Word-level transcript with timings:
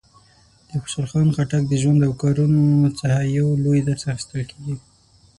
د 0.67 0.69
خوشحال 0.81 1.07
خان 1.11 1.27
خټک 1.35 1.63
د 1.67 1.73
ژوند 1.81 2.01
او 2.07 2.11
کارونو 2.21 2.63
څخه 2.99 3.19
یو 3.37 3.47
لوی 3.63 3.79
درس 3.87 4.03
اخیستل 4.11 4.41
کېږي. 4.49 4.75